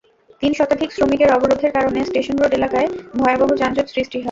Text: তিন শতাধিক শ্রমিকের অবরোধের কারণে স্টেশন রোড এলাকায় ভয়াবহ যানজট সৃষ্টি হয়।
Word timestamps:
তিন 0.41 0.51
শতাধিক 0.59 0.89
শ্রমিকের 0.95 1.33
অবরোধের 1.37 1.71
কারণে 1.77 1.99
স্টেশন 2.09 2.35
রোড 2.37 2.53
এলাকায় 2.59 2.87
ভয়াবহ 3.19 3.49
যানজট 3.61 3.87
সৃষ্টি 3.89 4.15
হয়। 4.15 4.19